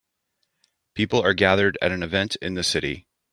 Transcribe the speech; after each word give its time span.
People 0.95 1.21
are 1.21 1.35
gathered 1.35 1.77
at 1.79 1.91
an 1.91 2.01
event 2.01 2.35
in 2.41 2.55
the 2.55 2.63
city. 2.63 3.05